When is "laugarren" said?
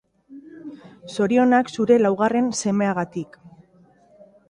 2.07-2.51